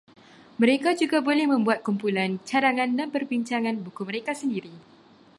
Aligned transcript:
Mereka 0.61 0.89
juga 1.01 1.17
boleh 1.27 1.45
membuat 1.53 1.79
kumpulan 1.87 2.31
cadangan 2.49 2.89
dan 2.99 3.07
perbincangan 3.15 3.75
buku 3.85 4.01
mereka 4.09 4.31
sendiri 4.41 4.73